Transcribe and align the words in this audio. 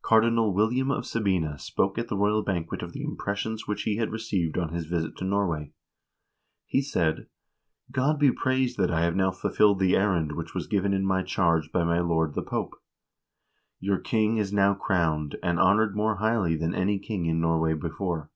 x 0.00 0.08
Cardinal 0.08 0.52
William 0.52 0.90
of 0.90 1.06
Sabina 1.06 1.56
spoke 1.56 1.96
at 1.96 2.08
the 2.08 2.16
royal 2.16 2.42
banquet 2.42 2.82
of 2.82 2.92
the 2.92 3.04
impressions 3.04 3.64
which 3.64 3.84
he 3.84 3.94
had 3.94 4.10
received 4.10 4.58
on 4.58 4.70
his 4.70 4.86
visit 4.86 5.16
to 5.16 5.24
Norway. 5.24 5.70
He 6.66 6.82
said: 6.82 7.28
"God 7.92 8.18
be 8.18 8.32
praised 8.32 8.76
that 8.78 8.90
I 8.90 9.02
have 9.04 9.14
now 9.14 9.30
fulfilled 9.30 9.78
the 9.78 9.94
errand 9.96 10.32
which 10.32 10.52
was 10.52 10.66
given 10.66 10.92
in 10.92 11.06
my 11.06 11.22
charge 11.22 11.70
by 11.70 11.84
my 11.84 12.00
lord 12.00 12.34
the 12.34 12.42
Pope. 12.42 12.74
Your 13.78 14.00
king 14.00 14.36
is 14.36 14.52
now 14.52 14.74
crowned, 14.74 15.36
and 15.44 15.60
honored 15.60 15.94
more 15.94 16.16
highly 16.16 16.56
than 16.56 16.74
any 16.74 16.98
king 16.98 17.26
in 17.26 17.40
Norway 17.40 17.74
before. 17.74 18.32